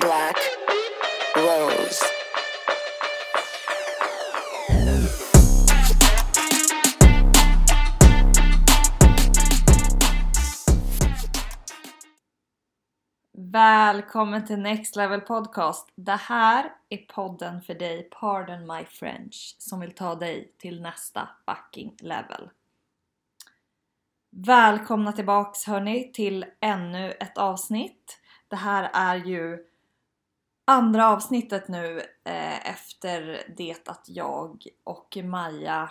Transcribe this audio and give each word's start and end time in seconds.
Black 0.00 0.36
Rose. 1.36 2.04
Välkommen 13.32 14.46
till 14.46 14.58
Next 14.58 14.96
Level 14.96 15.20
Podcast. 15.20 15.88
Det 15.94 16.12
här 16.12 16.72
är 16.88 16.96
podden 16.96 17.62
för 17.62 17.74
dig, 17.74 18.08
Pardon 18.20 18.66
My 18.66 18.84
French, 18.84 19.56
som 19.58 19.80
vill 19.80 19.94
ta 19.94 20.14
dig 20.14 20.52
till 20.58 20.82
nästa 20.82 21.28
fucking 21.46 21.96
level. 21.98 22.50
Välkomna 24.30 25.12
tillbaks 25.12 25.64
hörni 25.64 26.12
till 26.12 26.44
ännu 26.60 27.12
ett 27.12 27.38
avsnitt. 27.38 28.18
Det 28.48 28.56
här 28.56 28.90
är 28.92 29.16
ju 29.16 29.73
andra 30.64 31.08
avsnittet 31.08 31.68
nu 31.68 31.98
eh, 32.24 32.70
efter 32.70 33.42
det 33.56 33.88
att 33.88 34.04
jag 34.08 34.66
och 34.84 35.18
Maja 35.24 35.90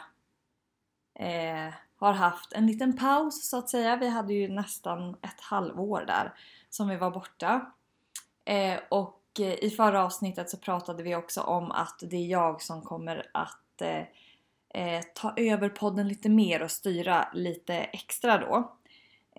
eh, 1.19 1.73
har 1.95 2.13
haft 2.13 2.53
en 2.53 2.67
liten 2.67 2.97
paus 2.97 3.49
så 3.49 3.57
att 3.57 3.69
säga. 3.69 3.95
Vi 3.95 4.09
hade 4.09 4.33
ju 4.33 4.47
nästan 4.47 5.09
ett 5.09 5.41
halvår 5.41 6.03
där 6.07 6.33
som 6.69 6.87
vi 6.87 6.95
var 6.95 7.11
borta. 7.11 7.71
Eh, 8.45 8.79
och 8.89 9.21
eh, 9.39 9.63
i 9.63 9.69
förra 9.69 10.05
avsnittet 10.05 10.49
så 10.49 10.57
pratade 10.57 11.03
vi 11.03 11.15
också 11.15 11.41
om 11.41 11.71
att 11.71 11.99
det 12.01 12.15
är 12.15 12.27
jag 12.27 12.61
som 12.61 12.81
kommer 12.81 13.29
att 13.33 13.81
eh, 13.81 14.03
eh, 14.73 15.03
ta 15.15 15.33
över 15.35 15.69
podden 15.69 16.07
lite 16.07 16.29
mer 16.29 16.63
och 16.63 16.71
styra 16.71 17.27
lite 17.33 17.73
extra 17.73 18.37
då. 18.37 18.77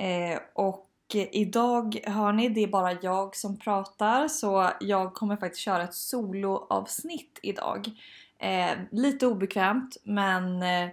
Eh, 0.05 0.39
och 0.55 0.91
idag 1.17 2.01
hör 2.05 2.33
ni, 2.33 2.49
det 2.49 2.63
är 2.63 2.69
bara 2.69 2.93
jag 3.03 3.37
som 3.37 3.59
pratar 3.59 4.29
så 4.29 4.71
jag 4.81 5.15
kommer 5.15 5.37
faktiskt 5.37 5.63
köra 5.63 5.83
ett 5.83 5.95
soloavsnitt 5.95 7.39
idag. 7.43 7.91
Eh, 8.39 8.79
lite 8.91 9.27
obekvämt 9.27 9.97
men 10.03 10.63
eh, 10.63 10.89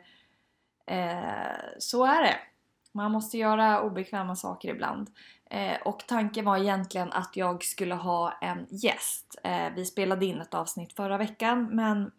eh, 0.85 1.55
så 1.79 2.05
är 2.05 2.21
det. 2.21 2.35
Man 2.91 3.11
måste 3.11 3.37
göra 3.37 3.81
obekväma 3.81 4.35
saker 4.35 4.69
ibland. 4.69 5.09
Eh, 5.49 5.81
och 5.85 6.03
tanken 6.07 6.45
var 6.45 6.57
egentligen 6.57 7.11
att 7.11 7.31
jag 7.35 7.63
skulle 7.63 7.95
ha 7.95 8.31
en 8.41 8.67
gäst. 8.69 9.39
Eh, 9.43 9.73
vi 9.75 9.85
spelade 9.85 10.25
in 10.25 10.41
ett 10.41 10.53
avsnitt 10.53 10.93
förra 10.93 11.17
veckan 11.17 11.69
men 11.71 12.11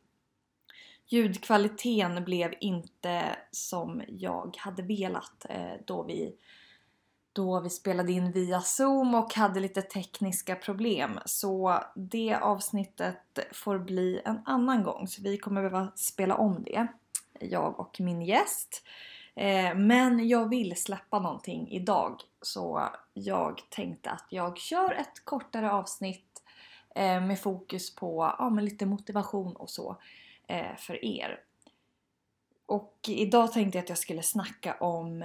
ljudkvaliteten 1.09 2.25
blev 2.25 2.55
inte 2.61 3.37
som 3.51 4.03
jag 4.09 4.57
hade 4.59 4.83
velat 4.83 5.47
eh, 5.49 5.73
då, 5.87 6.03
vi, 6.03 6.35
då 7.33 7.61
vi 7.61 7.71
spelade 7.71 8.13
in 8.13 8.33
via 8.33 8.61
zoom 8.61 9.15
och 9.15 9.35
hade 9.35 9.61
lite 9.61 9.83
tekniska 9.83 10.57
problem. 10.57 11.19
Så 11.25 11.81
det 11.95 12.35
avsnittet 12.35 13.39
får 13.53 13.79
bli 13.79 14.21
en 14.25 14.41
annan 14.45 14.83
gång 14.83 15.09
så 15.09 15.23
vi 15.23 15.39
kommer 15.39 15.63
behöva 15.71 15.93
spela 15.95 16.35
om 16.37 16.63
det, 16.63 16.87
jag 17.41 17.81
och 17.81 18.01
min 18.01 18.23
gäst. 18.23 18.83
Eh, 19.35 19.75
men 19.75 20.29
jag 20.29 20.49
vill 20.49 20.77
släppa 20.77 21.19
någonting 21.19 21.69
idag 21.69 22.21
så 22.43 22.89
jag 23.15 23.61
tänkte 23.71 24.11
att 24.11 24.27
jag 24.31 24.59
kör 24.59 24.93
ett 24.93 25.25
kortare 25.25 25.71
avsnitt 25.71 26.43
eh, 26.95 27.21
med 27.21 27.41
fokus 27.41 27.95
på 27.95 28.35
ja, 28.39 28.51
men 28.51 28.65
lite 28.65 28.87
motivation 28.87 29.57
och 29.57 29.71
så 29.71 29.97
eh, 30.47 30.77
för 30.79 31.05
er. 31.05 31.41
Och 32.67 32.99
idag 33.09 33.53
tänkte 33.53 33.79
jag 33.79 33.83
att 33.83 33.89
jag 33.89 33.99
skulle 33.99 34.23
snacka 34.23 34.75
om 34.75 35.25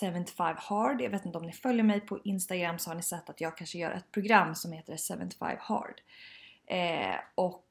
75 0.00 0.56
Hard. 0.58 1.00
Jag 1.00 1.10
vet 1.10 1.26
inte 1.26 1.38
om 1.38 1.46
ni 1.46 1.52
följer 1.52 1.82
mig 1.82 2.00
på 2.00 2.18
Instagram 2.24 2.78
så 2.78 2.90
har 2.90 2.94
ni 2.94 3.02
sett 3.02 3.30
att 3.30 3.40
jag 3.40 3.56
kanske 3.56 3.78
gör 3.78 3.90
ett 3.90 4.12
program 4.12 4.54
som 4.54 4.72
heter 4.72 4.96
75 4.96 5.56
Hard. 5.60 6.00
Eh, 6.66 7.16
och 7.34 7.62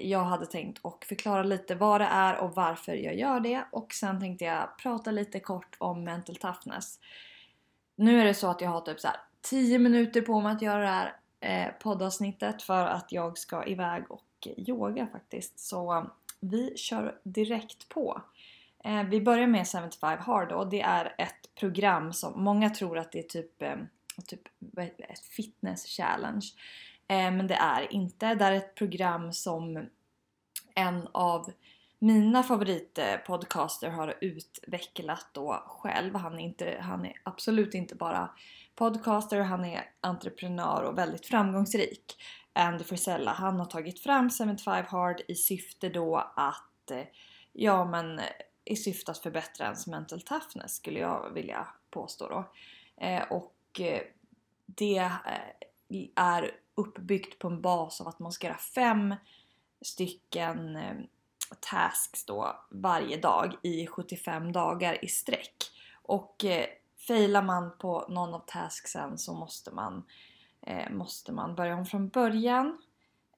jag 0.00 0.24
hade 0.24 0.46
tänkt 0.46 0.86
att 0.86 1.04
förklara 1.04 1.42
lite 1.42 1.74
vad 1.74 2.00
det 2.00 2.06
är 2.06 2.36
och 2.36 2.54
varför 2.54 2.94
jag 2.94 3.16
gör 3.16 3.40
det 3.40 3.64
och 3.72 3.92
sen 3.92 4.20
tänkte 4.20 4.44
jag 4.44 4.78
prata 4.78 5.10
lite 5.10 5.40
kort 5.40 5.76
om 5.78 6.04
mental 6.04 6.36
toughness. 6.36 7.00
Nu 7.96 8.20
är 8.20 8.24
det 8.24 8.34
så 8.34 8.50
att 8.50 8.60
jag 8.60 8.70
har 8.70 8.80
typ 8.80 9.00
så 9.00 9.08
10 9.40 9.78
minuter 9.78 10.22
på 10.22 10.40
mig 10.40 10.52
att 10.52 10.62
göra 10.62 10.80
det 10.80 10.88
här 10.88 11.16
eh, 11.40 11.72
poddavsnittet 11.82 12.62
för 12.62 12.86
att 12.86 13.12
jag 13.12 13.38
ska 13.38 13.64
iväg 13.64 14.10
och 14.10 14.48
yoga 14.56 15.06
faktiskt. 15.06 15.58
Så 15.58 16.10
vi 16.40 16.76
kör 16.76 17.18
direkt 17.22 17.88
på. 17.88 18.22
Eh, 18.84 19.02
vi 19.02 19.20
börjar 19.20 19.46
med 19.46 19.66
75 19.68 20.18
Hard 20.18 20.52
och 20.52 20.70
det 20.70 20.80
är 20.80 21.14
ett 21.18 21.54
program 21.60 22.12
som 22.12 22.44
många 22.44 22.70
tror 22.70 22.98
att 22.98 23.12
det 23.12 23.18
är 23.18 23.28
typ, 23.28 23.62
ehm, 23.62 23.86
typ 24.26 24.42
ett 25.08 25.20
fitness 25.20 25.86
challenge. 25.86 26.46
Eh, 27.08 27.30
men 27.30 27.46
det 27.46 27.54
är 27.54 27.92
inte. 27.92 28.34
Det 28.34 28.44
är 28.44 28.52
ett 28.52 28.74
program 28.74 29.32
som 29.32 29.86
en 30.74 31.08
av 31.12 31.52
mina 31.98 32.42
favoritpodcaster 32.42 33.90
har 33.90 34.14
utvecklat 34.20 35.26
då 35.32 35.62
själv. 35.66 36.14
Han 36.14 36.38
är, 36.38 36.44
inte, 36.44 36.78
han 36.80 37.04
är 37.04 37.12
absolut 37.22 37.74
inte 37.74 37.94
bara 37.94 38.30
podcaster, 38.74 39.40
han 39.40 39.64
är 39.64 39.84
entreprenör 40.00 40.82
och 40.82 40.98
väldigt 40.98 41.26
framgångsrik. 41.26 42.16
Andy 42.52 42.84
Frisella, 42.84 43.32
han 43.32 43.58
har 43.58 43.66
tagit 43.66 44.00
fram 44.00 44.30
75 44.30 44.84
Hard 44.88 45.20
i 45.28 45.34
syfte 45.34 45.88
då 45.88 46.16
att, 46.36 46.90
eh, 46.90 47.04
ja 47.52 47.84
men 47.84 48.20
i 48.68 48.76
syfte 48.76 49.10
att 49.10 49.18
förbättra 49.18 49.64
ens 49.64 49.86
mental 49.86 50.20
toughness 50.20 50.74
skulle 50.74 50.98
jag 50.98 51.30
vilja 51.30 51.68
påstå 51.90 52.28
då. 52.28 52.44
Eh, 53.04 53.22
och 53.30 53.80
eh, 53.80 54.02
det 54.66 54.96
eh, 54.96 56.08
är 56.14 56.50
uppbyggt 56.74 57.38
på 57.38 57.48
en 57.48 57.60
bas 57.60 58.00
av 58.00 58.08
att 58.08 58.18
man 58.18 58.32
ska 58.32 58.46
göra 58.46 58.58
fem 58.58 59.14
stycken 59.80 60.76
eh, 60.76 60.96
tasks 61.60 62.24
då 62.24 62.64
varje 62.70 63.16
dag 63.16 63.56
i 63.62 63.86
75 63.86 64.52
dagar 64.52 65.04
i 65.04 65.08
sträck. 65.08 65.70
Och 66.02 66.44
eh, 66.44 66.66
failar 67.06 67.42
man 67.42 67.78
på 67.78 68.06
någon 68.08 68.34
av 68.34 68.42
tasksen 68.46 69.18
så 69.18 69.34
måste 69.34 69.70
man, 69.70 70.04
eh, 70.62 70.90
måste 70.90 71.32
man 71.32 71.54
börja 71.54 71.76
om 71.76 71.86
från 71.86 72.08
början. 72.08 72.82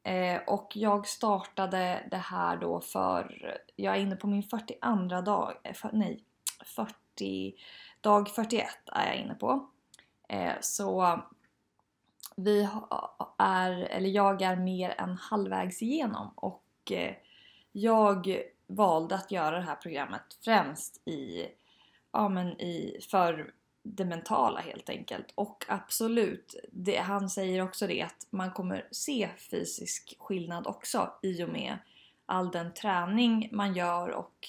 Eh, 0.02 0.40
och 0.46 0.72
jag 0.74 1.06
startade 1.06 2.08
det 2.10 2.16
här 2.16 2.56
då 2.56 2.80
för, 2.80 3.56
jag 3.76 3.96
är 3.96 4.00
inne 4.00 4.16
på 4.16 4.26
min 4.26 4.42
42 4.42 5.20
dag, 5.20 5.54
eh, 5.62 5.74
för, 5.74 5.90
nej 5.92 6.24
40, 6.64 7.54
dag 8.00 8.28
41 8.28 8.66
är 8.86 9.06
jag 9.06 9.16
inne 9.16 9.34
på. 9.34 9.68
Eh, 10.28 10.54
så 10.60 11.20
vi 12.36 12.68
är, 13.38 13.72
eller 13.72 14.08
jag 14.08 14.42
är 14.42 14.56
mer 14.56 14.94
än 14.98 15.16
halvvägs 15.16 15.82
igenom 15.82 16.32
och 16.34 16.64
eh, 16.90 17.14
jag 17.72 18.42
valde 18.66 19.14
att 19.14 19.30
göra 19.30 19.56
det 19.56 19.64
här 19.64 19.76
programmet 19.76 20.38
främst 20.44 21.08
i, 21.08 21.46
ja 22.12 22.28
men 22.28 22.60
i, 22.60 23.00
för 23.10 23.54
det 23.82 24.04
mentala 24.04 24.60
helt 24.60 24.90
enkelt. 24.90 25.32
Och 25.34 25.64
absolut, 25.68 26.54
det, 26.72 26.96
han 26.96 27.30
säger 27.30 27.62
också 27.62 27.86
det 27.86 28.02
att 28.02 28.26
man 28.30 28.50
kommer 28.52 28.88
se 28.90 29.28
fysisk 29.50 30.16
skillnad 30.18 30.66
också 30.66 31.10
i 31.22 31.44
och 31.44 31.48
med 31.48 31.78
all 32.26 32.50
den 32.50 32.74
träning 32.74 33.48
man 33.52 33.74
gör 33.74 34.08
och 34.08 34.48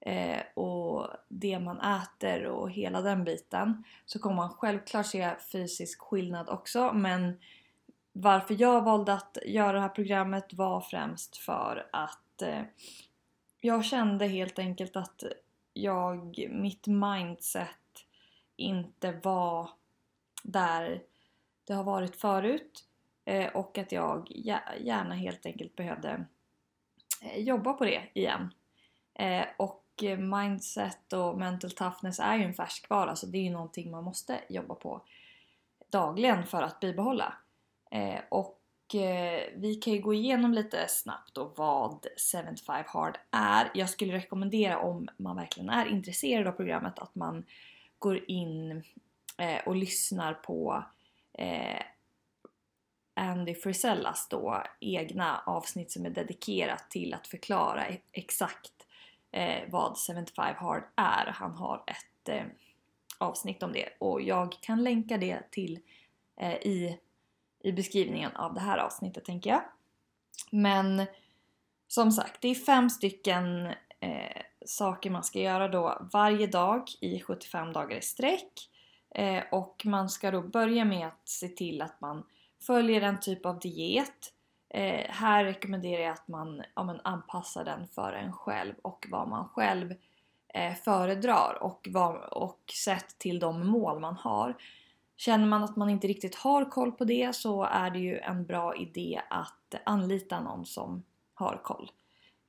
eh, 0.00 0.42
och 0.54 1.06
det 1.28 1.58
man 1.58 1.80
äter 1.80 2.46
och 2.46 2.70
hela 2.70 3.00
den 3.00 3.24
biten 3.24 3.84
så 4.06 4.18
kommer 4.18 4.36
man 4.36 4.50
självklart 4.50 5.06
se 5.06 5.30
fysisk 5.52 6.00
skillnad 6.00 6.48
också 6.48 6.92
men 6.92 7.38
varför 8.12 8.56
jag 8.60 8.82
valde 8.82 9.12
att 9.12 9.38
göra 9.46 9.72
det 9.72 9.80
här 9.80 9.88
programmet 9.88 10.54
var 10.54 10.80
främst 10.80 11.36
för 11.36 11.88
att 11.92 12.42
eh, 12.42 12.62
jag 13.60 13.84
kände 13.84 14.26
helt 14.26 14.58
enkelt 14.58 14.96
att 14.96 15.22
jag, 15.72 16.48
mitt 16.50 16.86
mindset 16.86 17.68
inte 18.56 19.12
var 19.22 19.70
där 20.42 21.02
det 21.64 21.74
har 21.74 21.84
varit 21.84 22.16
förut 22.16 22.84
eh, 23.24 23.46
och 23.46 23.78
att 23.78 23.92
jag 23.92 24.30
gärna 24.80 25.14
helt 25.14 25.46
enkelt 25.46 25.76
behövde 25.76 26.24
eh, 27.22 27.38
jobba 27.38 27.72
på 27.72 27.84
det 27.84 28.02
igen. 28.14 28.54
Eh, 29.14 29.44
och 29.56 29.80
mindset 30.18 31.12
och 31.12 31.38
mental 31.38 31.70
toughness 31.70 32.20
är 32.20 32.36
ju 32.36 32.44
en 32.44 32.54
färskvara 32.54 33.16
så 33.16 33.26
det 33.26 33.38
är 33.38 33.42
ju 33.42 33.50
någonting 33.50 33.90
man 33.90 34.04
måste 34.04 34.40
jobba 34.48 34.74
på 34.74 35.00
dagligen 35.90 36.46
för 36.46 36.62
att 36.62 36.80
bibehålla. 36.80 37.34
Och 38.28 38.60
vi 39.54 39.80
kan 39.84 39.92
ju 39.92 40.00
gå 40.00 40.14
igenom 40.14 40.54
lite 40.54 40.88
snabbt 40.88 41.34
då 41.34 41.52
vad 41.56 42.06
75 42.32 42.84
Hard 42.86 43.18
är. 43.30 43.70
Jag 43.74 43.90
skulle 43.90 44.12
rekommendera 44.12 44.78
om 44.78 45.08
man 45.16 45.36
verkligen 45.36 45.70
är 45.70 45.86
intresserad 45.86 46.46
av 46.46 46.52
programmet 46.52 46.98
att 46.98 47.14
man 47.14 47.44
går 48.04 48.30
in 48.30 48.82
eh, 49.38 49.60
och 49.66 49.76
lyssnar 49.76 50.34
på 50.34 50.84
eh, 51.38 51.82
Andy 53.14 53.54
Frisellas 53.54 54.28
då 54.28 54.62
egna 54.80 55.42
avsnitt 55.46 55.92
som 55.92 56.06
är 56.06 56.10
dedikerat 56.10 56.90
till 56.90 57.14
att 57.14 57.26
förklara 57.26 57.88
e-, 57.88 58.00
exakt 58.12 58.72
eh, 59.30 59.62
vad 59.68 59.96
75 59.96 60.54
Hard 60.56 60.82
är. 60.96 61.26
Han 61.26 61.52
har 61.52 61.84
ett 61.86 62.28
eh, 62.28 62.44
avsnitt 63.18 63.62
om 63.62 63.72
det 63.72 63.88
och 64.00 64.22
jag 64.22 64.52
kan 64.60 64.82
länka 64.82 65.18
det 65.18 65.50
till 65.50 65.78
eh, 66.36 66.54
i, 66.54 66.98
i 67.60 67.72
beskrivningen 67.72 68.36
av 68.36 68.54
det 68.54 68.60
här 68.60 68.78
avsnittet 68.78 69.24
tänker 69.24 69.50
jag. 69.50 69.62
Men 70.50 71.06
som 71.88 72.12
sagt, 72.12 72.40
det 72.40 72.48
är 72.48 72.54
fem 72.54 72.90
stycken 72.90 73.66
eh, 74.00 74.42
saker 74.64 75.10
man 75.10 75.22
ska 75.24 75.40
göra 75.40 75.68
då 75.68 76.08
varje 76.12 76.46
dag 76.46 76.82
i 77.00 77.20
75 77.20 77.72
dagar 77.72 77.96
i 77.96 78.02
sträck. 78.02 78.70
Eh, 79.14 79.42
och 79.52 79.82
man 79.84 80.08
ska 80.08 80.30
då 80.30 80.42
börja 80.42 80.84
med 80.84 81.06
att 81.06 81.28
se 81.28 81.48
till 81.48 81.82
att 81.82 82.00
man 82.00 82.24
följer 82.66 83.00
en 83.00 83.20
typ 83.20 83.46
av 83.46 83.58
diet. 83.58 84.32
Eh, 84.68 85.10
här 85.10 85.44
rekommenderar 85.44 86.02
jag 86.02 86.12
att 86.12 86.28
man 86.28 86.62
ja, 86.74 86.82
men 86.82 87.00
anpassar 87.04 87.64
den 87.64 87.88
för 87.88 88.12
en 88.12 88.32
själv 88.32 88.74
och 88.82 89.06
vad 89.10 89.28
man 89.28 89.48
själv 89.48 89.94
eh, 90.48 90.74
föredrar 90.74 91.58
och, 91.62 91.88
vad, 91.90 92.16
och 92.24 92.60
sett 92.84 93.18
till 93.18 93.38
de 93.38 93.66
mål 93.66 94.00
man 94.00 94.16
har. 94.16 94.56
Känner 95.16 95.46
man 95.46 95.64
att 95.64 95.76
man 95.76 95.90
inte 95.90 96.06
riktigt 96.06 96.34
har 96.34 96.70
koll 96.70 96.92
på 96.92 97.04
det 97.04 97.34
så 97.34 97.64
är 97.64 97.90
det 97.90 97.98
ju 97.98 98.18
en 98.18 98.46
bra 98.46 98.76
idé 98.76 99.20
att 99.30 99.74
anlita 99.84 100.40
någon 100.40 100.66
som 100.66 101.02
har 101.34 101.60
koll. 101.64 101.90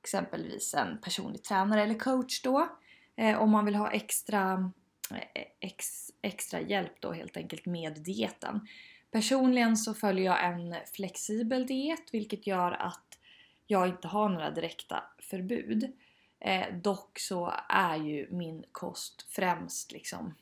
Exempelvis 0.06 0.74
en 0.74 0.98
personlig 0.98 1.42
tränare 1.42 1.82
eller 1.82 1.98
coach 1.98 2.42
då. 2.42 2.68
Eh, 3.16 3.42
om 3.42 3.50
man 3.50 3.64
vill 3.64 3.74
ha 3.74 3.90
extra, 3.90 4.72
eh, 5.10 5.42
ex, 5.60 6.10
extra 6.22 6.60
hjälp 6.60 6.92
då 7.00 7.12
helt 7.12 7.36
enkelt 7.36 7.66
med 7.66 7.92
dieten. 7.92 8.68
Personligen 9.10 9.76
så 9.76 9.94
följer 9.94 10.24
jag 10.24 10.44
en 10.44 10.76
flexibel 10.92 11.66
diet 11.66 12.02
vilket 12.12 12.46
gör 12.46 12.72
att 12.72 13.18
jag 13.66 13.88
inte 13.88 14.08
har 14.08 14.28
några 14.28 14.50
direkta 14.50 15.02
förbud. 15.18 15.92
Eh, 16.40 16.74
dock 16.74 17.18
så 17.18 17.54
är 17.68 17.96
ju 17.96 18.28
min 18.30 18.64
kost 18.72 19.26
främst 19.28 19.92
liksom 19.92 20.34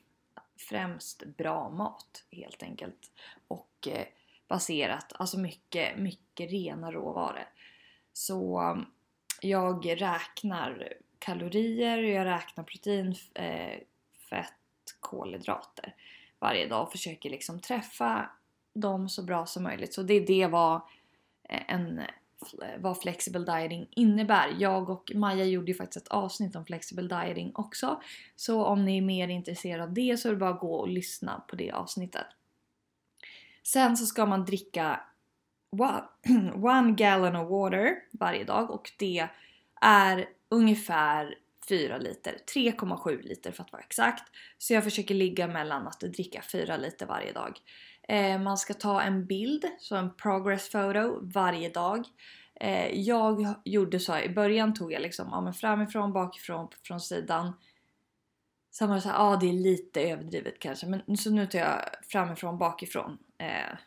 främst 0.68 1.24
bra 1.24 1.70
mat 1.70 2.24
helt 2.30 2.62
enkelt. 2.62 3.12
Och 3.48 3.88
eh, 3.88 4.06
baserat, 4.48 5.12
alltså 5.12 5.38
mycket, 5.38 5.98
mycket 5.98 6.50
rena 6.50 6.92
råvaror. 6.92 7.48
Så 8.12 8.60
jag 9.44 10.00
räknar 10.00 10.92
kalorier, 11.18 11.98
jag 11.98 12.24
räknar 12.24 12.64
protein, 12.64 13.14
eh, 13.34 13.78
fett, 14.30 14.52
kolhydrater 15.00 15.94
varje 16.38 16.68
dag 16.68 16.82
och 16.82 16.92
försöker 16.92 17.30
liksom 17.30 17.60
träffa 17.60 18.30
dem 18.74 19.08
så 19.08 19.22
bra 19.22 19.46
som 19.46 19.62
möjligt. 19.62 19.94
Så 19.94 20.02
det 20.02 20.14
är 20.14 20.26
det 20.26 20.46
vad, 20.46 20.74
eh, 21.48 21.62
en, 21.68 22.00
vad 22.78 23.00
flexible 23.00 23.44
dieting 23.44 23.88
innebär. 23.90 24.54
Jag 24.58 24.90
och 24.90 25.12
Maja 25.14 25.44
gjorde 25.44 25.70
ju 25.70 25.74
faktiskt 25.74 26.06
ett 26.06 26.12
avsnitt 26.12 26.56
om 26.56 26.64
flexible 26.64 27.08
dieting 27.08 27.52
också. 27.54 28.02
Så 28.36 28.64
om 28.64 28.84
ni 28.84 28.98
är 28.98 29.02
mer 29.02 29.28
intresserade 29.28 29.82
av 29.82 29.92
det 29.92 30.16
så 30.20 30.28
är 30.28 30.32
det 30.32 30.38
bara 30.38 30.50
att 30.50 30.60
gå 30.60 30.74
och 30.74 30.88
lyssna 30.88 31.42
på 31.48 31.56
det 31.56 31.70
avsnittet. 31.70 32.26
Sen 33.62 33.96
så 33.96 34.06
ska 34.06 34.26
man 34.26 34.44
dricka 34.44 35.00
one 36.54 36.92
gallon 36.92 37.36
of 37.36 37.50
water 37.50 37.96
varje 38.12 38.44
dag 38.44 38.70
och 38.70 38.90
det 38.98 39.28
är 39.80 40.26
ungefär 40.48 41.34
4 41.68 41.98
liter, 41.98 42.36
3,7 42.54 43.22
liter 43.22 43.52
för 43.52 43.62
att 43.62 43.72
vara 43.72 43.82
exakt. 43.82 44.22
Så 44.58 44.74
jag 44.74 44.84
försöker 44.84 45.14
ligga 45.14 45.46
mellan 45.46 45.86
att 45.86 46.00
dricka 46.00 46.42
4 46.42 46.76
liter 46.76 47.06
varje 47.06 47.32
dag. 47.32 47.58
Eh, 48.08 48.40
man 48.40 48.58
ska 48.58 48.74
ta 48.74 49.02
en 49.02 49.26
bild, 49.26 49.64
så 49.78 49.96
en 49.96 50.16
progress 50.16 50.70
photo 50.70 51.20
varje 51.22 51.68
dag. 51.68 52.04
Eh, 52.60 53.00
jag 53.00 53.54
gjorde 53.64 54.00
så 54.00 54.12
här, 54.12 54.22
i 54.22 54.28
början 54.28 54.74
tog 54.74 54.92
jag 54.92 55.02
liksom 55.02 55.28
ja, 55.30 55.40
men 55.40 55.54
framifrån, 55.54 56.12
bakifrån, 56.12 56.68
från 56.82 57.00
sidan. 57.00 57.52
Sen 58.70 58.88
var 58.88 58.94
det 58.96 59.02
såhär, 59.02 59.16
ja 59.16 59.22
ah, 59.22 59.36
det 59.36 59.48
är 59.48 59.52
lite 59.52 60.02
överdrivet 60.02 60.58
kanske 60.58 60.86
men 60.86 61.16
så 61.16 61.30
nu 61.30 61.46
tar 61.46 61.58
jag 61.58 61.80
framifrån, 62.08 62.58
bakifrån. 62.58 63.18
Eh, 63.38 63.78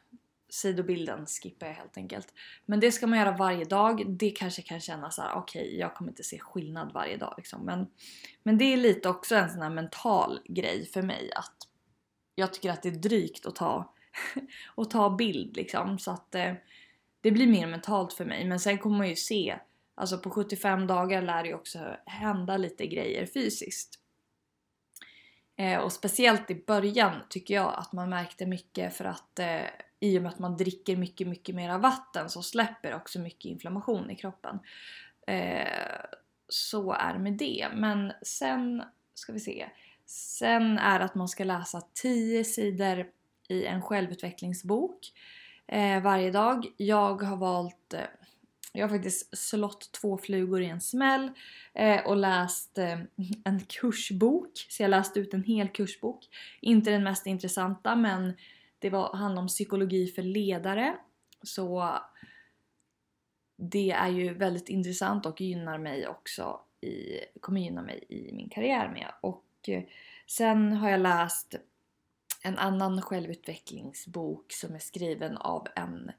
sidobilden 0.50 1.26
skippar 1.26 1.68
jag 1.68 1.74
helt 1.74 1.98
enkelt. 1.98 2.34
Men 2.66 2.80
det 2.80 2.92
ska 2.92 3.08
man 3.08 3.20
göra 3.20 3.32
varje 3.32 3.66
dag. 3.66 4.04
Det 4.08 4.30
kanske 4.30 4.62
kan 4.62 4.80
kännas 4.80 5.16
så 5.16 5.22
här: 5.22 5.34
okej 5.36 5.62
okay, 5.62 5.78
jag 5.78 5.96
kommer 5.96 6.12
inte 6.12 6.24
se 6.24 6.40
skillnad 6.40 6.92
varje 6.94 7.18
dag 7.18 7.34
liksom. 7.38 7.66
Men, 7.66 7.88
men 8.44 8.58
det 8.58 8.66
är 8.66 8.78
lite 8.78 9.10
också 9.10 9.36
en 9.36 9.50
sån 9.50 9.62
här 9.62 9.70
mental 9.70 10.40
grej 10.46 10.86
för 10.86 11.02
mig 11.02 11.32
att 11.36 11.56
jag 12.36 12.54
tycker 12.54 12.72
att 12.72 12.84
det 12.84 12.90
är 12.90 12.94
drygt 12.94 13.46
att 13.46 13.56
ta, 13.56 13.94
att 14.76 14.92
ta 14.92 15.10
bild 15.10 15.58
liksom. 15.58 16.00
Så 16.00 16.12
att 16.12 16.36
eh, 16.36 16.54
det 17.22 17.32
blir 17.32 17.48
mer 17.48 17.68
mentalt 17.68 18.14
för 18.14 18.26
mig. 18.26 18.46
Men 18.46 18.60
sen 18.60 18.78
kommer 18.78 18.98
man 18.98 19.10
ju 19.10 19.16
se, 19.16 19.60
alltså 19.96 20.18
på 20.18 20.30
75 20.30 20.88
dagar 20.88 21.22
lär 21.22 21.44
det 21.44 21.50
ju 21.50 21.56
också 21.56 21.98
hända 22.06 22.58
lite 22.58 22.88
grejer 22.88 23.26
fysiskt. 23.26 24.00
Eh, 25.56 25.80
och 25.80 25.92
speciellt 25.92 26.52
i 26.52 26.64
början 26.68 27.22
tycker 27.30 27.54
jag 27.54 27.74
att 27.78 27.94
man 27.94 28.10
märkte 28.10 28.46
mycket 28.46 28.94
för 28.98 29.06
att 29.06 29.40
eh, 29.40 29.62
i 30.00 30.18
och 30.18 30.22
med 30.22 30.32
att 30.32 30.40
man 30.40 30.58
dricker 30.58 30.96
mycket, 30.96 31.28
mycket 31.28 31.56
mera 31.56 31.78
vatten 31.78 32.30
så 32.30 32.42
släpper 32.42 32.96
också 32.96 33.20
mycket 33.20 33.46
inflammation 33.46 34.12
i 34.12 34.16
kroppen. 34.16 34.60
Eh, 35.28 36.06
så 36.50 36.92
är 36.92 37.14
det 37.14 37.20
med 37.20 37.34
det. 37.34 37.68
Men 37.74 38.14
sen 38.22 38.84
ska 39.14 39.34
vi 39.34 39.40
se. 39.40 39.70
Sen 40.06 40.78
är 40.78 41.00
det 41.00 41.06
att 41.06 41.16
man 41.16 41.28
ska 41.28 41.44
läsa 41.44 41.82
10 41.94 42.44
sidor 42.44 43.06
i 43.48 43.66
en 43.66 43.82
självutvecklingsbok 43.82 45.14
eh, 45.68 46.02
varje 46.02 46.32
dag. 46.32 46.66
Jag 46.78 47.22
har 47.22 47.38
valt 47.38 47.94
eh, 47.94 48.02
jag 48.78 48.88
har 48.88 48.96
faktiskt 48.96 49.38
slått 49.38 49.92
två 49.92 50.18
flugor 50.18 50.62
i 50.62 50.66
en 50.66 50.82
smäll 50.82 51.32
eh, 51.74 52.06
och 52.06 52.18
läst 52.18 52.78
eh, 52.78 53.00
en 53.44 53.60
kursbok. 53.68 54.66
Så 54.70 54.84
jag 54.84 54.90
läste 54.90 55.20
ut 55.20 55.34
en 55.34 55.44
hel 55.44 55.68
kursbok. 55.68 56.28
Inte 56.62 56.92
den 56.92 57.04
mest 57.04 57.28
intressanta 57.28 57.96
men 57.96 58.34
det 58.80 58.90
var, 58.90 59.14
handlade 59.14 59.42
om 59.42 59.48
psykologi 59.48 60.08
för 60.08 60.22
ledare. 60.22 60.98
Så 61.44 62.00
det 63.58 63.92
är 63.92 64.10
ju 64.10 64.34
väldigt 64.34 64.70
intressant 64.70 65.26
och 65.26 65.42
gynnar 65.42 65.78
mig 65.78 66.08
också 66.08 66.60
i, 66.82 67.20
kommer 67.40 67.62
gynna 67.62 67.82
mig 67.82 68.04
i 68.10 68.34
min 68.34 68.50
karriär 68.50 68.90
med. 68.90 69.14
Och 69.22 69.46
eh, 69.68 69.84
sen 70.28 70.74
har 70.74 70.90
jag 70.90 71.00
läst 71.00 71.56
en 72.44 72.58
annan 72.58 73.02
självutvecklingsbok 73.02 74.52
som 74.52 74.76
är 74.76 74.80
skriven 74.80 75.38
av 75.38 75.68
en 75.76 76.12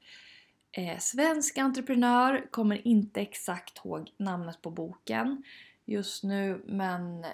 eh, 0.73 0.99
svensk 0.99 1.59
entreprenör. 1.59 2.47
Kommer 2.51 2.87
inte 2.87 3.21
exakt 3.21 3.85
ihåg 3.85 4.11
namnet 4.17 4.63
på 4.63 4.71
boken 4.71 5.43
just 5.85 6.25
nu 6.25 6.63
men 6.67 7.27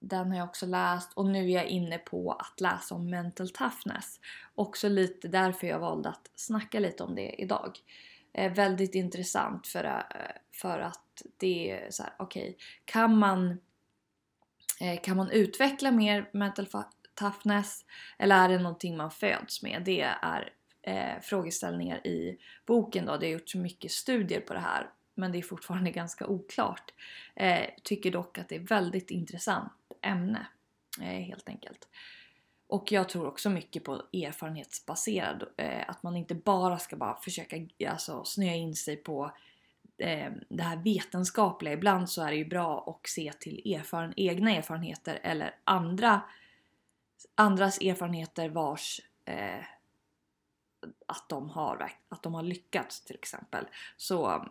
den 0.00 0.30
har 0.30 0.38
jag 0.38 0.48
också 0.48 0.66
läst 0.66 1.12
och 1.12 1.26
nu 1.26 1.50
är 1.50 1.54
jag 1.54 1.66
inne 1.66 1.98
på 1.98 2.32
att 2.32 2.60
läsa 2.60 2.94
om 2.94 3.10
mental 3.10 3.50
toughness. 3.50 4.20
Också 4.54 4.88
lite 4.88 5.28
därför 5.28 5.66
jag 5.66 5.78
valde 5.78 6.08
att 6.08 6.30
snacka 6.34 6.80
lite 6.80 7.02
om 7.02 7.14
det 7.14 7.42
idag. 7.42 7.78
Eh, 8.32 8.52
väldigt 8.52 8.94
intressant 8.94 9.66
för, 9.66 9.84
eh, 9.84 10.02
för 10.52 10.78
att 10.78 11.22
det 11.36 11.70
är 11.70 11.90
så 11.90 12.02
här, 12.02 12.12
okej, 12.18 12.42
okay, 12.42 12.54
kan 12.84 13.18
man 13.18 13.60
eh, 14.80 15.00
kan 15.00 15.16
man 15.16 15.30
utveckla 15.30 15.90
mer 15.90 16.30
mental 16.32 16.66
toughness 17.14 17.84
eller 18.18 18.44
är 18.44 18.48
det 18.48 18.58
någonting 18.58 18.96
man 18.96 19.10
föds 19.10 19.62
med? 19.62 19.82
Det 19.84 20.00
är 20.22 20.52
eh, 20.82 21.20
frågeställningar 21.22 22.06
i 22.06 22.38
boken 22.66 23.06
då. 23.06 23.16
Det 23.16 23.26
har 23.26 23.32
gjorts 23.32 23.54
mycket 23.54 23.90
studier 23.90 24.40
på 24.40 24.54
det 24.54 24.60
här 24.60 24.90
men 25.14 25.32
det 25.32 25.38
är 25.38 25.42
fortfarande 25.42 25.90
ganska 26.00 26.26
oklart. 26.26 26.94
Eh, 27.34 27.66
tycker 27.82 28.10
dock 28.10 28.38
att 28.38 28.48
det 28.48 28.56
är 28.56 28.66
väldigt 28.66 29.10
intressant 29.10 29.72
ämne 30.02 30.46
eh, 31.00 31.04
helt 31.06 31.48
enkelt. 31.48 31.88
Och 32.66 32.92
jag 32.92 33.08
tror 33.08 33.26
också 33.26 33.50
mycket 33.50 33.84
på 33.84 33.92
erfarenhetsbaserad, 34.12 35.44
eh, 35.56 35.90
att 35.90 36.02
man 36.02 36.16
inte 36.16 36.34
bara 36.34 36.78
ska 36.78 36.96
bara 36.96 37.16
försöka 37.16 37.56
alltså, 37.88 38.24
snöa 38.24 38.54
in 38.54 38.74
sig 38.74 38.96
på 38.96 39.32
eh, 39.98 40.32
det 40.48 40.62
här 40.62 40.76
vetenskapliga. 40.76 41.74
Ibland 41.74 42.10
så 42.10 42.22
är 42.22 42.30
det 42.30 42.36
ju 42.36 42.44
bra 42.44 42.84
att 42.90 43.10
se 43.10 43.32
till 43.32 43.74
erfaren, 43.74 44.14
egna 44.16 44.50
erfarenheter 44.50 45.20
eller 45.22 45.54
andra, 45.64 46.20
andras 47.34 47.80
erfarenheter 47.80 48.48
vars 48.48 49.00
eh, 49.24 49.64
att 51.06 51.28
de, 51.28 51.50
har, 51.50 51.92
att 52.08 52.22
de 52.22 52.34
har 52.34 52.42
lyckats 52.42 53.04
till 53.04 53.16
exempel. 53.16 53.66
Så 53.96 54.46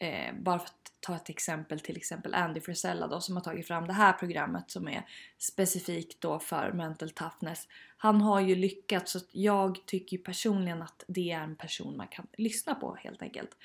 eh, 0.00 0.34
bara 0.34 0.58
för 0.58 0.66
att 0.66 0.92
ta 1.00 1.16
ett 1.16 1.28
exempel, 1.28 1.80
till 1.80 1.96
exempel 1.96 2.34
Andy 2.34 2.60
Frisella 2.60 3.06
då 3.06 3.20
som 3.20 3.36
har 3.36 3.42
tagit 3.42 3.66
fram 3.66 3.86
det 3.86 3.92
här 3.92 4.12
programmet 4.12 4.70
som 4.70 4.88
är 4.88 5.06
specifikt 5.38 6.20
då 6.20 6.38
för 6.38 6.72
mental 6.72 7.10
toughness. 7.10 7.68
Han 7.96 8.20
har 8.20 8.40
ju 8.40 8.54
lyckats 8.54 9.12
så 9.12 9.18
jag 9.32 9.86
tycker 9.86 10.16
ju 10.16 10.22
personligen 10.22 10.82
att 10.82 11.04
det 11.08 11.32
är 11.32 11.40
en 11.40 11.56
person 11.56 11.96
man 11.96 12.08
kan 12.08 12.26
lyssna 12.32 12.74
på 12.74 12.94
helt 12.94 13.22
enkelt. 13.22 13.56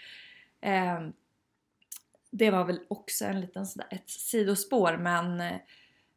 Eh, 0.62 1.08
det 2.32 2.51
var 2.51 2.65
väl 2.65 2.80
också 2.88 3.25
en 3.25 3.42
liten 3.42 3.68
sådär, 3.68 3.88
ett 3.92 4.10
sidospår 4.10 4.98
men 4.98 5.42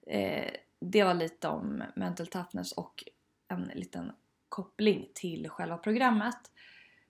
eh, 0.06 0.50
det 0.80 1.04
var 1.04 1.14
lite 1.14 1.48
om 1.48 1.82
mental 1.96 2.26
toughness 2.26 2.72
och 2.72 3.04
en 3.48 3.70
liten 3.74 4.12
koppling 4.48 5.08
till 5.14 5.48
själva 5.48 5.76
programmet. 5.76 6.50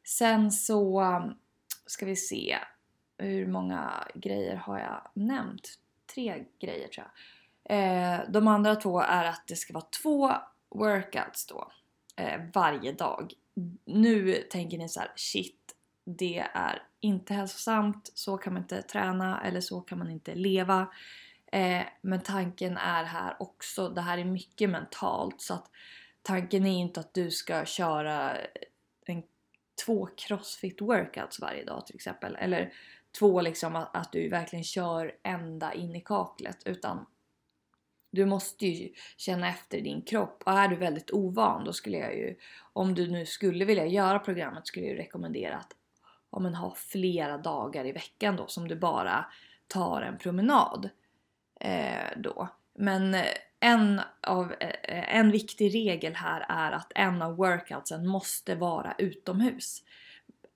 Sen 0.05 0.53
så 0.53 1.03
ska 1.87 2.07
vi 2.07 2.17
se 2.17 2.59
hur 3.19 3.47
många 3.47 4.09
grejer 4.15 4.57
har 4.57 4.79
jag 4.79 5.03
nämnt? 5.15 5.79
Tre 6.15 6.45
grejer 6.61 6.89
tror 6.89 7.07
jag. 7.07 7.15
Eh, 7.71 8.21
de 8.29 8.49
andra 8.49 8.77
två 8.77 9.01
är 9.01 9.25
att 9.25 9.43
det 9.47 9.57
ska 9.57 9.73
vara 9.73 9.87
två 10.03 10.33
workouts 10.69 11.47
då 11.47 11.71
eh, 12.17 12.41
varje 12.55 12.93
dag. 12.93 13.33
nu 13.85 14.33
tänker 14.51 14.79
ni 14.79 14.89
så 14.89 15.01
här: 15.01 15.13
shit, 15.17 15.75
det 16.05 16.39
är 16.55 16.83
inte 17.01 17.35
hälsosamt, 17.35 18.11
så 18.15 18.37
kan 18.37 18.53
man 18.53 18.63
inte 18.63 18.83
träna 18.83 19.41
eller 19.45 19.61
så 19.61 19.81
kan 19.81 19.99
man 19.99 20.11
inte 20.11 20.35
leva. 20.35 20.89
Eh, 21.53 21.83
men 22.01 22.21
tanken 22.21 22.77
är 22.77 23.05
här 23.05 23.37
också, 23.41 23.89
det 23.89 24.01
här 24.01 24.19
är 24.19 24.25
mycket 24.25 24.71
mentalt 24.71 25.41
så 25.41 25.55
att 25.55 25.71
tanken 26.23 26.67
är 26.67 26.81
inte 26.81 27.01
att 27.01 27.15
du 27.15 27.31
ska 27.31 27.65
köra 27.65 28.37
två 29.89 30.09
crossfit 30.17 30.81
workouts 30.81 31.41
varje 31.41 31.65
dag 31.65 31.87
till 31.87 31.95
exempel. 31.95 32.37
Eller 32.37 32.73
två 33.19 33.41
liksom 33.41 33.77
att, 33.77 33.97
att 33.97 34.13
du 34.13 34.29
verkligen 34.29 34.65
kör 34.65 35.15
ända 35.23 35.73
in 35.73 35.97
i 35.97 36.01
kaklet 36.01 36.63
utan 36.65 37.07
du 38.11 38.27
måste 38.27 38.67
ju 38.67 38.93
känna 39.17 39.49
efter 39.49 39.81
din 39.81 40.03
kropp 40.03 40.43
och 40.47 40.53
är 40.53 40.69
du 40.69 40.77
väldigt 40.77 41.11
ovan 41.11 41.65
då 41.65 41.73
skulle 41.73 41.97
jag 41.97 42.17
ju, 42.17 42.37
om 42.73 42.95
du 42.95 43.11
nu 43.11 43.27
skulle 43.27 43.65
vilja 43.65 43.87
göra 43.87 44.19
programmet 44.19 44.67
skulle 44.67 44.87
jag 44.87 44.99
rekommendera 44.99 45.57
att 45.57 45.77
ja, 46.31 46.39
men 46.39 46.55
ha 46.55 46.75
flera 46.75 47.39
dagar 47.39 47.87
i 47.87 47.93
veckan 47.93 48.37
då 48.37 48.47
som 48.47 48.69
du 48.69 48.77
bara 48.77 49.27
tar 49.67 50.03
en 50.03 50.19
promenad 50.19 50.89
eh, 51.61 52.19
då. 52.19 52.49
Men 52.75 53.15
eh, 53.15 53.25
en, 53.61 54.01
av, 54.21 54.53
eh, 54.61 55.17
en 55.17 55.31
viktig 55.31 55.75
regel 55.75 56.15
här 56.15 56.47
är 56.49 56.73
att 56.73 56.93
en 56.95 57.23
av 57.23 57.37
workoutsen 57.37 58.07
måste 58.07 58.55
vara 58.55 58.95
utomhus. 58.99 59.85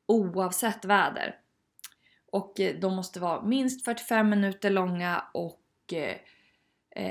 Oavsett 0.07 0.85
väder. 0.85 1.39
Och 2.31 2.61
eh, 2.61 2.77
de 2.77 2.97
måste 2.97 3.21
vara 3.21 3.43
minst 3.43 3.85
45 3.85 4.29
minuter 4.29 4.71
långa 4.71 5.25
och 5.35 5.93
eh, 5.93 6.17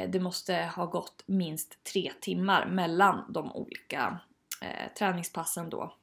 det 0.10 0.20
måste 0.20 0.56
ha 0.56 0.86
gått 0.86 1.24
minst 1.26 1.84
3 1.84 2.12
timmar 2.22 2.66
mellan 2.66 3.34
de 3.34 3.52
olika 3.52 4.20
träningspassen 4.98 5.70
då. 5.70 5.96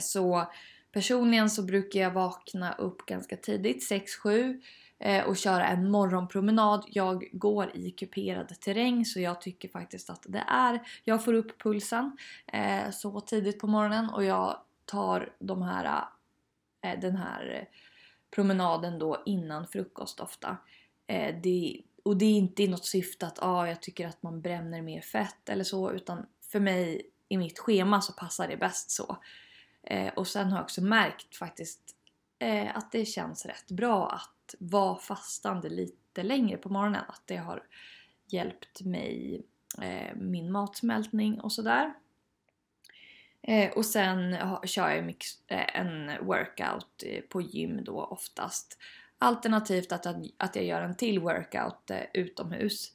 Så 0.00 0.52
personligen 0.92 1.50
så 1.50 1.62
brukar 1.62 2.00
jag 2.00 2.10
vakna 2.10 2.72
upp 2.72 3.06
ganska 3.06 3.36
tidigt, 3.36 3.90
6-7 3.90 4.60
Eh, 4.98 5.24
och 5.24 5.36
köra 5.36 5.66
en 5.66 5.90
morgonpromenad. 5.90 6.84
Jag 6.88 7.28
går 7.32 7.76
i 7.76 7.90
kuperad 7.90 8.60
terräng 8.60 9.04
så 9.04 9.20
jag 9.20 9.40
tycker 9.40 9.68
faktiskt 9.68 10.10
att 10.10 10.26
det 10.28 10.44
är, 10.48 10.80
jag 11.04 11.24
får 11.24 11.34
upp 11.34 11.62
pulsen 11.62 12.16
eh, 12.52 12.90
så 12.90 13.20
tidigt 13.20 13.58
på 13.58 13.66
morgonen 13.66 14.10
och 14.10 14.24
jag 14.24 14.58
tar 14.86 15.32
de 15.38 15.62
här 15.62 16.04
Eh, 16.84 16.98
den 17.00 17.16
här 17.16 17.68
promenaden 18.30 18.98
då 18.98 19.22
innan 19.26 19.66
frukost 19.66 20.20
ofta. 20.20 20.56
Eh, 21.06 21.34
det, 21.42 21.80
och 22.02 22.16
det 22.16 22.24
är 22.24 22.32
inte 22.32 22.62
i 22.62 22.68
något 22.68 22.86
syfte 22.86 23.26
att 23.26 23.42
ah, 23.42 23.66
jag 23.66 23.82
tycker 23.82 24.08
att 24.08 24.22
man 24.22 24.40
bränner 24.40 24.82
mer 24.82 25.00
fett 25.00 25.48
eller 25.48 25.64
så 25.64 25.92
utan 25.92 26.26
för 26.52 26.60
mig 26.60 27.10
i 27.28 27.36
mitt 27.36 27.58
schema 27.58 28.00
så 28.00 28.12
passar 28.12 28.48
det 28.48 28.56
bäst 28.56 28.90
så. 28.90 29.16
Eh, 29.82 30.12
och 30.14 30.28
sen 30.28 30.48
har 30.48 30.58
jag 30.58 30.64
också 30.64 30.82
märkt 30.82 31.36
faktiskt 31.36 31.80
eh, 32.38 32.76
att 32.76 32.92
det 32.92 33.04
känns 33.04 33.46
rätt 33.46 33.70
bra 33.70 34.08
att 34.08 34.33
vara 34.58 34.96
fastande 34.96 35.68
lite 35.68 36.22
längre 36.22 36.56
på 36.56 36.68
morgonen. 36.68 37.02
Att 37.08 37.22
det 37.24 37.36
har 37.36 37.62
hjälpt 38.26 38.80
mig, 38.80 39.42
eh, 39.82 40.16
min 40.16 40.52
matsmältning 40.52 41.40
och 41.40 41.52
sådär. 41.52 41.94
Eh, 43.42 43.72
och 43.72 43.86
sen 43.86 44.36
kör 44.64 44.90
jag 44.90 45.04
mix, 45.04 45.26
eh, 45.46 45.80
en 45.80 46.26
workout 46.26 47.02
eh, 47.06 47.22
på 47.22 47.40
gym 47.40 47.84
då 47.84 48.04
oftast. 48.04 48.78
Alternativt 49.18 49.92
att, 49.92 50.06
att 50.36 50.56
jag 50.56 50.64
gör 50.64 50.82
en 50.82 50.96
till 50.96 51.18
workout 51.18 51.90
eh, 51.90 52.02
utomhus. 52.14 52.92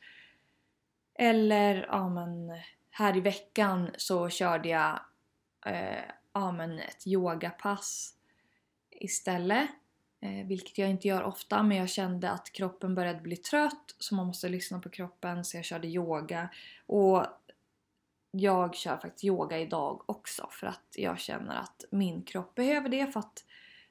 Eller 1.16 1.86
ja 1.90 2.10
men 2.10 2.52
här 2.90 3.18
i 3.18 3.20
veckan 3.20 3.90
så 3.98 4.30
körde 4.30 4.70
jag 4.70 5.00
eh, 5.66 6.04
ja, 6.34 6.52
men 6.52 6.80
ett 6.80 7.08
yogapass 7.08 8.14
istället. 8.92 9.70
Eh, 10.22 10.48
vilket 10.48 10.78
jag 10.78 10.90
inte 10.90 11.08
gör 11.08 11.24
ofta 11.24 11.64
men 11.64 11.78
jag 11.78 11.90
kände 11.90 12.32
att 12.32 12.52
kroppen 12.52 12.96
började 12.96 13.20
bli 13.20 13.38
trött 13.38 13.96
så 14.00 14.16
man 14.16 14.28
måste 14.28 14.50
lyssna 14.50 14.80
på 14.80 14.90
kroppen 14.90 15.46
så 15.46 15.58
jag 15.58 15.66
körde 15.66 15.88
yoga. 15.88 16.50
Och 16.86 17.26
jag 18.32 18.76
kör 18.76 18.98
faktiskt 18.98 19.24
yoga 19.24 19.60
idag 19.60 20.04
också 20.06 20.48
för 20.52 20.68
att 20.68 20.96
jag 20.96 21.20
känner 21.20 21.56
att 21.56 21.84
min 21.92 22.24
kropp 22.24 22.56
behöver 22.56 22.90
det 22.90 23.08
för 23.08 23.20
att 23.20 23.44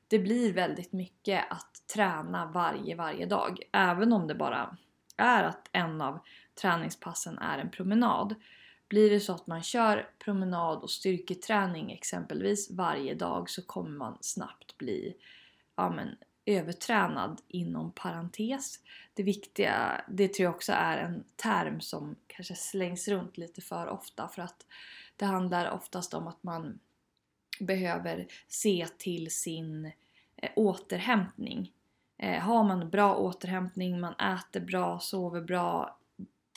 det 0.08 0.18
blir 0.18 0.52
väldigt 0.52 0.92
mycket 0.92 1.44
att 1.50 1.82
träna 1.94 2.46
varje, 2.46 2.94
varje 2.94 3.26
dag. 3.26 3.60
Även 3.72 4.12
om 4.12 4.26
det 4.26 4.34
bara 4.34 4.76
är 5.16 5.44
att 5.44 5.68
en 5.72 6.00
av 6.00 6.18
träningspassen 6.54 7.38
är 7.38 7.58
en 7.58 7.70
promenad. 7.70 8.34
Blir 8.88 9.10
det 9.10 9.20
så 9.20 9.32
att 9.32 9.46
man 9.46 9.62
kör 9.62 10.10
promenad 10.18 10.78
och 10.78 10.90
styrketräning 10.90 11.92
exempelvis 11.92 12.70
varje 12.70 13.14
dag 13.14 13.50
så 13.50 13.62
kommer 13.62 13.90
man 13.90 14.18
snabbt 14.20 14.78
bli 14.78 15.14
ja, 15.78 15.90
men, 15.90 16.16
övertränad 16.46 17.40
inom 17.48 17.92
parentes. 17.92 18.78
Det 19.14 19.22
viktiga, 19.22 20.04
det 20.08 20.28
tror 20.28 20.44
jag 20.44 20.54
också 20.54 20.72
är 20.72 20.98
en 20.98 21.24
term 21.36 21.80
som 21.80 22.16
kanske 22.26 22.54
slängs 22.54 23.08
runt 23.08 23.38
lite 23.38 23.60
för 23.60 23.86
ofta 23.86 24.28
för 24.28 24.42
att 24.42 24.66
det 25.16 25.24
handlar 25.24 25.70
oftast 25.70 26.14
om 26.14 26.26
att 26.26 26.42
man 26.42 26.78
behöver 27.60 28.26
se 28.48 28.86
till 28.98 29.30
sin 29.30 29.92
eh, 30.36 30.50
återhämtning. 30.56 31.72
Eh, 32.18 32.40
har 32.40 32.64
man 32.64 32.90
bra 32.90 33.16
återhämtning, 33.16 34.00
man 34.00 34.14
äter 34.14 34.60
bra, 34.60 34.98
sover 34.98 35.40
bra, 35.40 35.97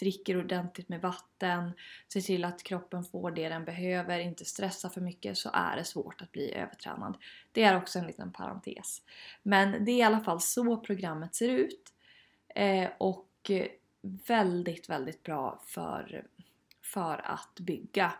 dricker 0.01 0.37
ordentligt 0.37 0.89
med 0.89 1.01
vatten, 1.01 1.71
ser 2.13 2.21
till 2.21 2.45
att 2.45 2.63
kroppen 2.63 3.03
får 3.03 3.31
det 3.31 3.49
den 3.49 3.65
behöver, 3.65 4.19
inte 4.19 4.45
stressa 4.45 4.89
för 4.89 5.01
mycket 5.01 5.37
så 5.37 5.49
är 5.53 5.75
det 5.75 5.83
svårt 5.83 6.21
att 6.21 6.31
bli 6.31 6.53
övertränad. 6.53 7.17
Det 7.51 7.63
är 7.63 7.77
också 7.77 7.99
en 7.99 8.07
liten 8.07 8.31
parentes. 8.31 9.01
Men 9.43 9.85
det 9.85 9.91
är 9.91 9.97
i 9.97 10.03
alla 10.03 10.19
fall 10.19 10.41
så 10.41 10.77
programmet 10.77 11.35
ser 11.35 11.49
ut. 11.49 11.93
Eh, 12.55 12.89
och 12.97 13.51
väldigt, 14.27 14.89
väldigt 14.89 15.23
bra 15.23 15.61
för, 15.65 16.25
för 16.81 17.21
att 17.25 17.59
bygga 17.59 18.13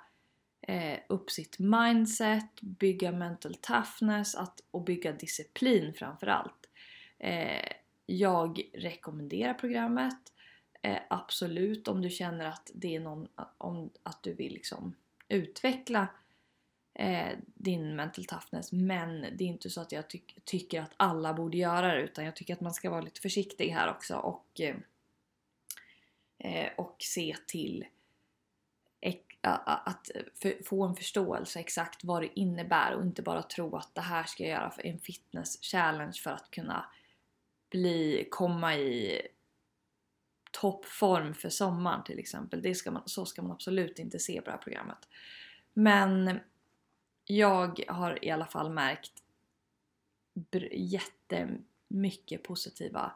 eh, 0.61 0.99
upp 1.09 1.31
sitt 1.31 1.59
mindset, 1.59 2.61
bygga 2.61 3.11
mental 3.11 3.55
toughness 3.55 4.35
att, 4.35 4.61
och 4.71 4.83
bygga 4.83 5.11
disciplin 5.11 5.93
framförallt. 5.93 6.69
Eh, 7.19 7.71
jag 8.05 8.61
rekommenderar 8.73 9.53
programmet. 9.53 10.19
Eh, 10.81 10.99
absolut 11.09 11.87
om 11.87 12.01
du 12.01 12.09
känner 12.09 12.45
att 12.45 12.71
det 12.73 12.95
är 12.95 12.99
någon, 12.99 13.27
om, 13.57 13.89
att 14.03 14.23
du 14.23 14.33
vill 14.33 14.53
liksom 14.53 14.95
utveckla 15.27 16.07
eh, 16.93 17.37
din 17.45 17.95
mental 17.95 18.25
toughness. 18.25 18.71
Men 18.71 19.21
det 19.21 19.43
är 19.43 19.47
inte 19.47 19.69
så 19.69 19.81
att 19.81 19.91
jag 19.91 20.09
ty 20.09 20.19
tycker 20.43 20.81
att 20.81 20.93
alla 20.97 21.33
borde 21.33 21.57
göra 21.57 21.95
det 21.95 22.01
utan 22.01 22.25
jag 22.25 22.35
tycker 22.35 22.53
att 22.53 22.61
man 22.61 22.73
ska 22.73 22.89
vara 22.89 23.01
lite 23.01 23.21
försiktig 23.21 23.69
här 23.69 23.89
också 23.89 24.15
och, 24.15 24.61
eh, 24.61 24.75
eh 26.37 26.69
och 26.77 26.95
se 26.99 27.35
till 27.47 27.85
att 29.41 30.11
få 30.65 30.83
en 30.83 30.95
förståelse 30.95 31.59
exakt 31.59 32.03
vad 32.03 32.21
det 32.21 32.39
innebär 32.39 32.93
och 32.93 33.01
inte 33.01 33.21
bara 33.21 33.43
tro 33.43 33.75
att 33.75 33.95
det 33.95 34.01
här 34.01 34.23
ska 34.23 34.43
jag 34.43 34.51
göra 34.51 34.71
för 34.71 34.85
en 34.85 34.99
fitness 34.99 35.61
challenge 35.61 36.13
för 36.23 36.31
att 36.31 36.51
kunna 36.51 36.85
bli, 37.69 38.27
komma 38.31 38.75
i 38.75 39.21
toppform 40.51 41.33
för 41.33 41.49
sommaren 41.49 42.03
till 42.03 42.19
exempel. 42.19 42.61
Det 42.61 42.75
ska 42.75 42.91
man, 42.91 43.03
så 43.05 43.25
ska 43.25 43.41
man 43.41 43.51
absolut 43.51 43.99
inte 43.99 44.19
se 44.19 44.41
på 44.41 44.45
det 44.45 44.51
här 44.51 44.57
programmet. 44.57 45.07
Men 45.73 46.39
jag 47.25 47.83
har 47.87 48.25
i 48.25 48.29
alla 48.29 48.45
fall 48.45 48.69
märkt 48.69 49.23
jättemycket 50.71 52.43
positiva, 52.43 53.11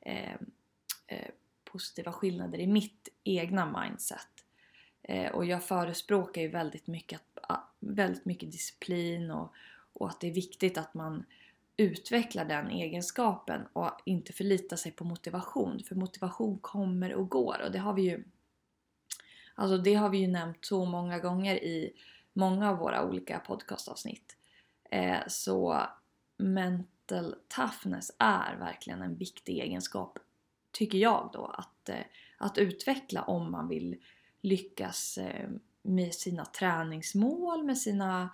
eh, 0.00 0.34
eh, 1.06 1.30
positiva 1.64 2.12
skillnader 2.12 2.58
i 2.58 2.66
mitt 2.66 3.08
egna 3.24 3.80
mindset. 3.80 4.44
Eh, 5.02 5.32
och 5.32 5.44
jag 5.44 5.64
förespråkar 5.64 6.42
ju 6.42 6.48
väldigt 6.48 6.86
mycket, 6.86 7.22
väldigt 7.78 8.24
mycket 8.24 8.52
disciplin 8.52 9.30
och, 9.30 9.54
och 9.92 10.08
att 10.08 10.20
det 10.20 10.26
är 10.26 10.34
viktigt 10.34 10.78
att 10.78 10.94
man 10.94 11.24
utveckla 11.76 12.44
den 12.44 12.70
egenskapen 12.70 13.66
och 13.72 13.90
inte 14.04 14.32
förlita 14.32 14.76
sig 14.76 14.92
på 14.92 15.04
motivation. 15.04 15.82
För 15.88 15.94
motivation 15.94 16.58
kommer 16.58 17.14
och 17.14 17.28
går 17.28 17.62
och 17.64 17.72
det 17.72 17.78
har 17.78 17.94
vi 17.94 18.02
ju 18.02 18.24
Alltså 19.58 19.78
det 19.78 19.94
har 19.94 20.08
vi 20.08 20.18
ju 20.18 20.26
nämnt 20.26 20.64
så 20.64 20.84
många 20.84 21.18
gånger 21.18 21.54
i 21.54 21.92
många 22.32 22.70
av 22.70 22.78
våra 22.78 23.04
olika 23.04 23.38
podcastavsnitt. 23.38 24.36
Eh, 24.90 25.18
så 25.28 25.82
mental 26.36 27.34
toughness 27.48 28.10
är 28.18 28.56
verkligen 28.56 29.02
en 29.02 29.16
viktig 29.16 29.58
egenskap, 29.58 30.18
tycker 30.70 30.98
jag 30.98 31.30
då, 31.32 31.44
att, 31.44 31.88
eh, 31.88 32.04
att 32.38 32.58
utveckla 32.58 33.22
om 33.22 33.50
man 33.52 33.68
vill 33.68 33.96
lyckas 34.40 35.18
eh, 35.18 35.48
med 35.82 36.14
sina 36.14 36.44
träningsmål, 36.44 37.64
med 37.64 37.78
sina, 37.78 38.30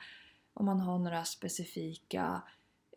om 0.55 0.67
man 0.67 0.81
har 0.81 0.99
några 0.99 1.25
specifika 1.25 2.43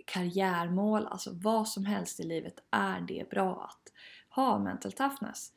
karriärmål, 0.06 1.08
alltså 1.08 1.32
vad 1.34 1.68
som 1.68 1.86
helst 1.86 2.20
i 2.20 2.24
livet 2.24 2.64
är 2.72 3.02
det 3.02 3.30
bra 3.30 3.70
att 3.70 3.94
ha 4.30 4.60
mental 4.60 4.92
toughness. 4.92 5.52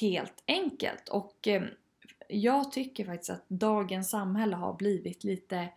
Helt 0.00 0.42
enkelt 0.46 1.08
och 1.08 1.48
eh, 1.48 1.62
jag 2.28 2.72
tycker 2.72 3.04
faktiskt 3.04 3.30
att 3.30 3.48
dagens 3.48 4.10
samhälle 4.10 4.56
har 4.56 4.74
blivit 4.74 5.24
lite, 5.24 5.68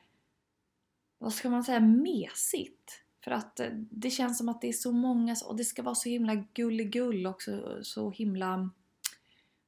vad 1.17 1.33
ska 1.33 1.49
man 1.49 1.63
säga, 1.63 1.79
mesigt. 1.79 3.03
För 3.23 3.31
att 3.31 3.59
eh, 3.59 3.69
det 3.73 4.09
känns 4.09 4.37
som 4.37 4.49
att 4.49 4.61
det 4.61 4.67
är 4.67 4.73
så 4.73 4.91
många 4.91 5.35
och 5.45 5.55
det 5.55 5.63
ska 5.63 5.83
vara 5.83 5.95
så 5.95 6.09
himla 6.09 6.35
gulligull 6.35 7.27
också. 7.27 7.79
Så 7.83 8.11
himla... 8.11 8.69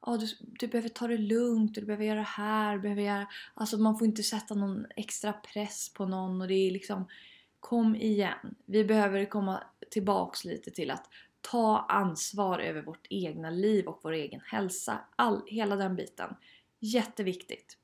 Ja, 0.06 0.18
du, 0.18 0.28
du 0.40 0.68
behöver 0.68 0.90
ta 0.90 1.08
det 1.08 1.18
lugnt, 1.18 1.76
du 1.76 1.82
behöver 1.82 2.06
göra 2.06 2.20
det 2.20 2.24
här, 2.24 2.76
du 2.76 2.82
behöver 2.82 3.02
göra... 3.02 3.28
Alltså 3.54 3.78
man 3.78 3.98
får 3.98 4.08
inte 4.08 4.24
sätta 4.24 4.56
någon 4.56 4.86
extra 4.96 5.34
press 5.34 5.94
på 5.94 6.06
någon 6.06 6.42
och 6.42 6.48
det 6.48 6.54
är 6.54 6.72
liksom... 6.72 7.06
Kom 7.66 7.96
igen! 7.96 8.56
Vi 8.66 8.84
behöver 8.84 9.26
komma 9.26 9.64
tillbaks 9.90 10.46
lite 10.46 10.72
till 10.72 10.92
att 10.92 11.10
ta 11.42 11.80
ansvar 11.80 12.60
över 12.60 12.82
vårt 12.82 13.08
egna 13.10 13.50
liv 13.50 13.88
och 13.88 14.00
vår 14.04 14.12
egen 14.12 14.42
hälsa. 14.42 15.00
All, 15.16 15.42
hela 15.48 15.76
den 15.76 15.96
biten. 15.96 16.36
Jätteviktigt. 16.80 17.78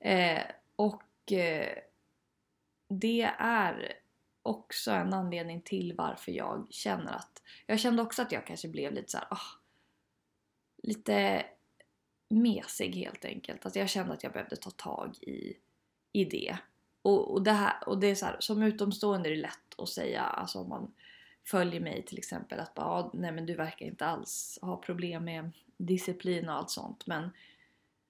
Eh, 0.00 0.42
och 0.76 1.32
eh, 1.32 1.78
det 2.88 3.22
är 3.38 3.92
också 4.42 4.90
en 4.90 5.14
anledning 5.14 5.60
till 5.60 5.94
varför 5.96 6.32
jag 6.32 6.66
känner 6.70 7.12
att... 7.12 7.42
Jag 7.66 7.80
kände 7.80 8.02
också 8.02 8.22
att 8.22 8.32
jag 8.32 8.46
kanske 8.46 8.68
blev 8.68 8.92
lite 8.92 9.10
så 9.10 9.18
här, 9.18 9.28
oh, 9.30 9.48
lite 10.82 11.46
mesig 12.28 12.94
helt 12.94 13.24
enkelt. 13.24 13.66
Att 13.66 13.76
jag 13.76 13.88
kände 13.88 14.12
att 14.12 14.22
jag 14.22 14.32
behövde 14.32 14.56
ta 14.56 14.70
tag 14.70 15.16
i, 15.20 15.56
i 16.12 16.24
det. 16.24 16.58
Och, 17.04 17.32
och 17.32 17.42
det 17.42 17.52
här, 17.52 17.88
och 17.88 17.98
det 17.98 18.06
är 18.06 18.14
så 18.14 18.26
här, 18.26 18.36
som 18.38 18.62
utomstående 18.62 19.28
är 19.28 19.30
det 19.30 19.42
lätt 19.42 19.78
att 19.78 19.88
säga, 19.88 20.22
alltså 20.22 20.58
om 20.58 20.68
man 20.68 20.92
följer 21.44 21.80
mig 21.80 22.02
till 22.02 22.18
exempel 22.18 22.60
att 22.60 22.74
bara, 22.74 22.86
ah, 22.86 23.10
nej 23.14 23.32
men 23.32 23.46
du 23.46 23.54
verkar 23.54 23.86
inte 23.86 24.06
alls 24.06 24.58
ha 24.62 24.76
problem 24.76 25.24
med 25.24 25.50
disciplin 25.76 26.48
och 26.48 26.54
allt 26.54 26.70
sånt. 26.70 27.06
Men 27.06 27.30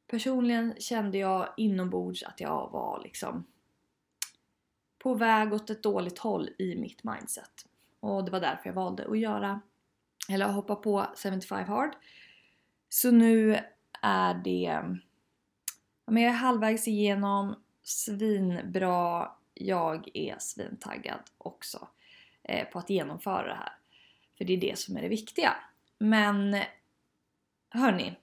personligen 0.06 0.74
kände 0.78 1.18
jag 1.18 1.48
inombords 1.56 2.22
att 2.22 2.40
jag 2.40 2.70
var 2.72 3.00
liksom 3.02 3.44
på 4.98 5.14
väg 5.14 5.52
åt 5.52 5.70
ett 5.70 5.82
dåligt 5.82 6.18
håll 6.18 6.50
i 6.58 6.76
mitt 6.76 7.04
mindset. 7.04 7.66
Och 8.00 8.24
det 8.24 8.30
var 8.30 8.40
därför 8.40 8.68
jag 8.68 8.74
valde 8.74 9.06
att 9.06 9.18
göra, 9.18 9.60
eller 10.28 10.48
hoppa 10.48 10.76
på 10.76 11.06
75 11.16 11.64
hard. 11.64 11.96
Så 12.88 13.10
nu 13.10 13.58
är 14.02 14.34
det, 14.34 14.82
jag 16.06 16.18
är 16.18 16.30
halvvägs 16.30 16.88
igenom, 16.88 17.54
svinbra, 17.84 19.32
jag 19.54 20.08
är 20.14 20.36
svintaggad 20.38 21.20
också 21.38 21.88
eh, 22.42 22.68
på 22.68 22.78
att 22.78 22.90
genomföra 22.90 23.46
det 23.46 23.54
här. 23.54 23.72
För 24.38 24.44
det 24.44 24.52
är 24.52 24.60
det 24.60 24.78
som 24.78 24.96
är 24.96 25.02
det 25.02 25.08
viktiga. 25.08 25.56
Men 25.98 26.56
hörni, 27.70 28.16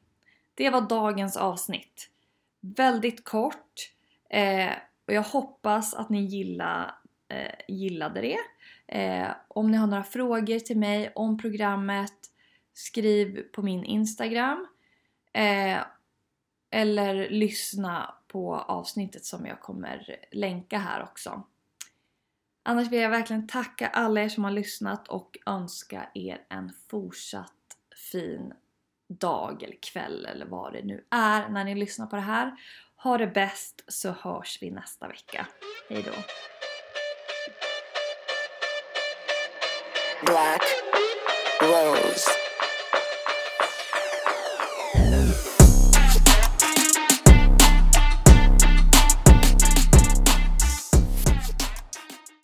det 0.53 0.69
var 0.69 0.81
dagens 0.81 1.37
avsnitt. 1.37 2.09
Väldigt 2.59 3.23
kort. 3.23 3.91
Eh, 4.29 4.71
och 5.07 5.13
jag 5.13 5.23
hoppas 5.23 5.93
att 5.93 6.09
ni 6.09 6.21
gilla, 6.21 6.95
eh, 7.27 7.55
gillade 7.67 8.21
det. 8.21 8.37
Eh, 8.87 9.27
om 9.47 9.71
ni 9.71 9.77
har 9.77 9.87
några 9.87 10.03
frågor 10.03 10.59
till 10.59 10.77
mig 10.77 11.11
om 11.15 11.37
programmet 11.37 12.13
skriv 12.73 13.41
på 13.51 13.61
min 13.61 13.83
Instagram. 13.83 14.67
Eh, 15.33 15.79
eller 16.69 17.29
lyssna 17.29 18.15
på 18.31 18.55
avsnittet 18.55 19.25
som 19.25 19.45
jag 19.45 19.59
kommer 19.59 20.25
länka 20.31 20.77
här 20.77 21.03
också. 21.03 21.43
Annars 22.63 22.87
vill 22.87 23.01
jag 23.01 23.09
verkligen 23.09 23.47
tacka 23.47 23.87
alla 23.87 24.21
er 24.21 24.29
som 24.29 24.43
har 24.43 24.51
lyssnat 24.51 25.07
och 25.07 25.37
önska 25.45 26.09
er 26.13 26.45
en 26.49 26.71
fortsatt 26.89 27.51
fin 28.11 28.53
dag 29.07 29.63
eller 29.63 29.77
kväll 29.81 30.25
eller 30.25 30.45
vad 30.45 30.73
det 30.73 30.83
nu 30.83 31.05
är 31.09 31.49
när 31.49 31.63
ni 31.63 31.75
lyssnar 31.75 32.07
på 32.07 32.15
det 32.15 32.21
här. 32.21 32.51
Ha 32.95 33.17
det 33.17 33.27
bäst 33.27 33.83
så 33.87 34.11
hörs 34.11 34.57
vi 34.61 34.71
nästa 34.71 35.07
vecka. 35.07 35.47
Hejdå! 35.89 36.11
Black 40.25 40.61
Rose. 41.61 42.40